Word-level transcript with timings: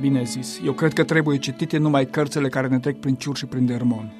Bine 0.00 0.22
zis, 0.22 0.60
eu 0.64 0.72
cred 0.72 0.92
că 0.92 1.04
trebuie 1.04 1.38
citite 1.38 1.78
numai 1.78 2.06
cărțile 2.06 2.48
care 2.48 2.66
ne 2.66 2.78
trec 2.78 3.00
prin 3.00 3.14
ciur 3.14 3.36
și 3.36 3.46
prin 3.46 3.66
dermon. 3.66 4.12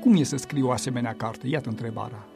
Cum 0.00 0.16
e 0.16 0.22
să 0.22 0.36
scriu 0.36 0.66
o 0.66 0.70
asemenea 0.70 1.14
carte? 1.16 1.48
Iată 1.48 1.68
întrebarea. 1.68 2.26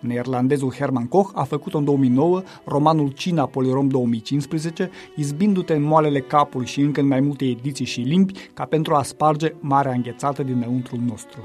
Neerlandezul 0.00 0.72
Herman 0.72 1.06
Koch 1.06 1.30
a 1.34 1.44
făcut 1.44 1.74
în 1.74 1.84
2009 1.84 2.42
romanul 2.64 3.08
Cina 3.08 3.46
Polirom 3.46 3.88
2015, 3.88 4.90
izbindu-te 5.16 5.74
în 5.74 5.82
moalele 5.82 6.20
capului 6.20 6.66
și 6.66 6.80
încă 6.80 7.00
în 7.00 7.06
mai 7.06 7.20
multe 7.20 7.44
ediții 7.44 7.84
și 7.84 8.00
limbi, 8.00 8.32
ca 8.54 8.64
pentru 8.64 8.94
a 8.94 9.02
sparge 9.02 9.54
marea 9.60 9.92
înghețată 9.92 10.42
dinăuntrul 10.42 11.00
nostru. 11.06 11.40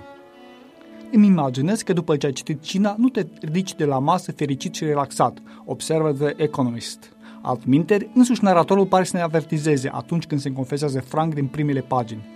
Îmi 1.11 1.27
imaginez 1.27 1.81
că 1.81 1.93
după 1.93 2.17
ce 2.17 2.25
ai 2.25 2.31
citit 2.31 2.61
Cina, 2.61 2.95
nu 2.97 3.09
te 3.09 3.25
ridici 3.41 3.75
de 3.75 3.85
la 3.85 3.99
masă 3.99 4.31
fericit 4.31 4.73
și 4.73 4.83
relaxat, 4.83 5.41
observă 5.65 6.11
The 6.11 6.33
Economist. 6.43 7.13
Altminteri, 7.41 8.09
însuși 8.13 8.43
naratorul 8.43 8.85
pare 8.85 9.03
să 9.03 9.17
ne 9.17 9.23
avertizeze 9.23 9.89
atunci 9.93 10.25
când 10.25 10.41
se 10.41 10.51
confesează 10.51 10.99
franc 10.99 11.33
din 11.33 11.47
primele 11.47 11.81
pagini. 11.81 12.27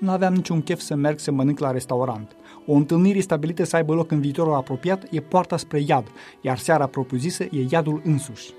Nu 0.00 0.10
aveam 0.10 0.34
niciun 0.34 0.62
chef 0.62 0.80
să 0.80 0.94
merg 0.94 1.18
să 1.18 1.30
mănânc 1.30 1.58
la 1.58 1.70
restaurant. 1.70 2.36
O 2.66 2.72
întâlnire 2.72 3.20
stabilită 3.20 3.64
să 3.64 3.76
aibă 3.76 3.94
loc 3.94 4.10
în 4.10 4.20
viitorul 4.20 4.54
apropiat 4.54 5.06
e 5.10 5.20
poarta 5.20 5.56
spre 5.56 5.82
iad, 5.86 6.04
iar 6.40 6.58
seara 6.58 6.86
propusă 6.86 7.42
e 7.42 7.66
iadul 7.70 8.00
însuși. 8.04 8.50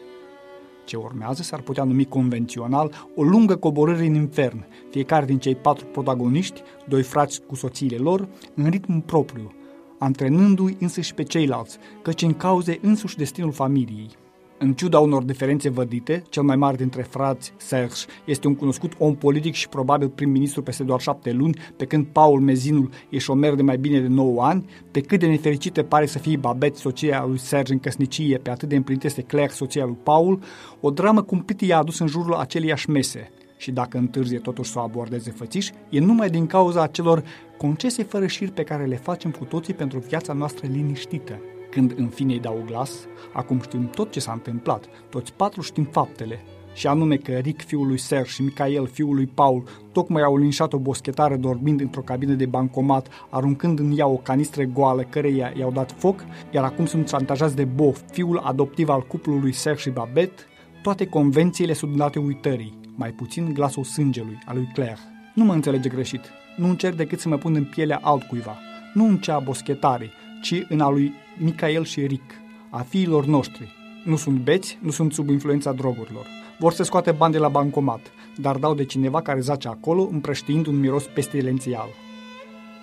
Ce 0.86 0.96
urmează 0.96 1.42
s-ar 1.42 1.60
putea 1.60 1.84
numi 1.84 2.06
convențional 2.06 2.92
o 3.16 3.24
lungă 3.24 3.56
coborâre 3.56 4.06
în 4.06 4.14
infern, 4.14 4.66
fiecare 4.90 5.26
din 5.26 5.38
cei 5.38 5.56
patru 5.56 5.86
protagoniști, 5.86 6.62
doi 6.88 7.04
frați 7.04 7.42
cu 7.48 7.56
soțiile 7.56 7.98
lor, 7.98 8.28
în 8.56 8.70
ritm 8.70 9.00
propriu, 9.00 9.52
antrenându-i 10.00 10.78
însăși 10.80 11.14
pe 11.14 11.24
ceilalți, 11.24 11.78
căci 12.02 12.22
în 12.22 12.34
cauze 12.34 12.80
însuși 12.82 13.18
destinul 13.18 13.52
familiei. 13.52 14.10
În 14.58 14.74
ciuda 14.74 15.00
unor 15.00 15.24
diferențe 15.24 15.70
vădite, 15.70 16.24
cel 16.30 16.44
mai 16.44 16.56
mare 16.56 16.76
dintre 16.76 17.02
frați, 17.02 17.54
Serge, 17.58 18.06
este 18.26 18.48
un 18.48 18.56
cunoscut 18.56 18.94
om 18.98 19.16
politic 19.16 19.54
și 19.54 19.70
probabil 19.70 20.10
prim-ministru 20.10 20.62
peste 20.62 20.84
doar 20.84 21.00
șapte 21.00 21.32
luni, 21.32 21.60
pe 21.78 21.86
când 21.86 22.06
Paul 22.06 22.40
Mezinul 22.40 22.90
e 23.10 23.18
șomer 23.18 23.54
de 23.54 23.62
mai 23.62 23.78
bine 23.78 24.00
de 24.00 24.08
9 24.08 24.44
ani, 24.44 24.66
pe 24.92 25.02
cât 25.02 25.20
de 25.20 25.28
nefericite 25.28 25.84
pare 25.84 26.06
să 26.06 26.20
fie 26.20 26.38
Babette, 26.38 26.80
soția 26.80 27.26
lui 27.28 27.38
Serge 27.38 27.74
în 27.74 27.80
căsnicie, 27.80 28.38
pe 28.38 28.50
atât 28.50 28.70
de 28.70 28.76
împlinită 28.76 29.06
este 29.06 29.22
Claire, 29.22 29.52
soția 29.52 29.86
lui 29.86 29.98
Paul, 30.04 30.40
o 30.80 30.90
dramă 30.90 31.22
cumplită 31.22 31.66
i-a 31.66 31.78
adus 31.78 32.00
în 32.00 32.08
jurul 32.08 32.34
aceleiași 32.34 32.90
mese. 32.90 33.32
Și 33.58 33.72
dacă 33.72 33.98
întârzie 33.98 34.38
totuși 34.40 34.72
să 34.72 34.80
o 34.80 34.82
abordeze 34.82 35.32
fățiș, 35.32 35.70
e 35.90 36.00
numai 36.00 36.30
din 36.30 36.46
cauza 36.46 36.82
acelor 36.82 37.24
concese 37.58 38.04
fără 38.04 38.28
șir 38.28 38.52
pe 38.52 38.64
care 38.64 38.86
le 38.86 38.96
facem 38.96 39.32
cu 39.32 39.46
toții 39.46 39.74
pentru 39.74 40.00
viața 40.00 40.34
noastră 40.34 40.68
liniștită. 40.72 41.40
Când 41.74 41.94
în 41.96 42.08
fine 42.08 42.34
îi 42.34 42.40
dau 42.40 42.64
glas, 42.66 42.92
acum 43.34 43.60
știm 43.62 43.90
tot 43.90 44.12
ce 44.12 44.20
s-a 44.20 44.32
întâmplat, 44.32 44.86
toți 45.10 45.34
patru 45.34 45.62
știm 45.62 45.84
faptele, 45.84 46.40
și 46.74 46.88
anume 46.88 47.16
că 47.16 47.32
Rick, 47.32 47.66
fiul 47.66 47.88
lui 47.88 47.98
Ser 47.98 48.26
și 48.26 48.42
Michael, 48.42 48.88
fiul 48.88 49.16
lui 49.16 49.26
Paul, 49.26 49.64
tocmai 49.92 50.22
au 50.22 50.38
linșat 50.38 50.74
o 50.74 50.78
boschetară 50.78 51.36
dormind 51.36 51.80
într-o 51.80 52.02
cabină 52.02 52.34
de 52.34 52.46
bancomat, 52.46 53.08
aruncând 53.30 53.80
în 53.80 53.94
ea 53.98 54.08
o 54.08 54.16
canistră 54.16 54.64
goală 54.64 55.02
căreia 55.02 55.54
i-au 55.58 55.72
dat 55.72 55.92
foc, 55.92 56.26
iar 56.52 56.64
acum 56.64 56.86
sunt 56.86 57.08
șantajați 57.08 57.56
de 57.56 57.66
Bo, 57.66 57.92
fiul 58.12 58.38
adoptiv 58.38 58.90
al 58.90 59.02
cuplului 59.02 59.54
Ser 59.54 59.78
și 59.78 59.90
Babette, 59.90 60.42
toate 60.82 61.08
convențiile 61.08 61.74
sunt 61.74 61.96
date 61.96 62.20
uitării, 62.20 62.80
mai 62.96 63.12
puțin 63.12 63.54
glasul 63.54 63.84
sângelui, 63.84 64.38
al 64.46 64.56
lui 64.56 64.70
Claire. 64.74 65.00
Nu 65.36 65.44
mă 65.44 65.54
înțelege 65.54 65.90
greșit, 65.90 66.22
nu 66.58 66.70
încerc 66.70 66.96
decât 66.96 67.20
să 67.20 67.30
mă 67.30 67.38
pun 67.38 67.56
în 67.56 67.66
pielea 67.66 68.00
altcuiva, 68.02 68.58
nu 68.94 69.06
în 69.06 69.18
cea 69.18 69.40
boschetarii, 69.40 70.12
ci 70.42 70.66
în 70.70 70.80
a 70.80 70.90
lui 70.90 71.14
Michael 71.38 71.84
și 71.84 72.06
Rick, 72.06 72.32
a 72.70 72.82
fiilor 72.82 73.26
noștri. 73.26 73.74
Nu 74.04 74.16
sunt 74.16 74.40
beți, 74.40 74.78
nu 74.82 74.92
sunt 74.92 75.14
sub 75.14 75.30
influența 75.30 75.72
drogurilor. 75.72 76.28
Vor 76.60 76.74
să 76.74 76.84
scoate 76.84 77.12
bani 77.12 77.34
de 77.34 77.38
la 77.38 77.48
bancomat, 77.48 78.12
dar 78.38 78.56
dau 78.56 78.74
de 78.74 78.86
cineva 78.86 79.22
care 79.22 79.40
zace 79.40 79.68
acolo, 79.68 80.08
împrăștiind 80.12 80.68
un 80.68 80.80
miros 80.80 81.06
pestilențial. 81.06 81.88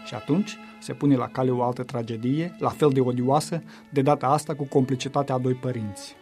Și 0.06 0.14
atunci 0.14 0.56
se 0.80 0.92
pune 0.92 1.16
la 1.16 1.26
cale 1.26 1.50
o 1.50 1.62
altă 1.62 1.82
tragedie, 1.82 2.56
la 2.58 2.68
fel 2.68 2.90
de 2.90 3.00
odioasă, 3.00 3.62
de 3.90 4.02
data 4.02 4.26
asta 4.26 4.54
cu 4.54 4.64
complicitatea 4.64 5.34
a 5.34 5.38
doi 5.38 5.54
părinți. 5.54 6.16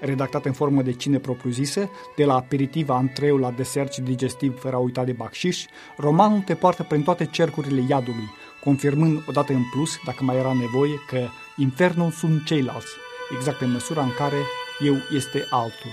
Redactat 0.00 0.44
în 0.44 0.52
formă 0.52 0.82
de 0.82 0.92
cine 0.92 1.18
propriu-zisă, 1.18 1.90
de 2.16 2.24
la 2.24 2.34
aperitiv 2.34 2.88
antreu 2.88 3.36
la 3.36 3.50
desert 3.50 3.92
și 3.92 4.00
digestiv 4.00 4.58
fără 4.58 4.76
a 4.76 4.78
uita 4.78 5.04
de 5.04 5.12
bacșiș, 5.12 5.64
romanul 5.96 6.40
te 6.40 6.54
poartă 6.54 6.82
prin 6.82 7.02
toate 7.02 7.24
cercurile 7.24 7.82
iadului, 7.88 8.30
confirmând 8.64 9.22
odată 9.26 9.52
în 9.52 9.62
plus, 9.72 9.98
dacă 10.04 10.24
mai 10.24 10.36
era 10.36 10.52
nevoie, 10.52 10.94
că 11.08 11.28
infernul 11.58 12.10
sunt 12.10 12.44
ceilalți, 12.44 12.92
exact 13.36 13.60
în 13.60 13.70
măsura 13.70 14.02
în 14.02 14.14
care 14.14 14.40
eu 14.80 14.96
este 15.12 15.46
altul. 15.50 15.90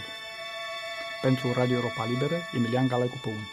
Pentru 1.21 1.53
Radio 1.55 1.75
Europa 1.75 2.05
Liberă, 2.09 2.35
Emilian 2.55 2.87
Galea 2.87 3.07
cu 3.07 3.19
Păun. 3.21 3.47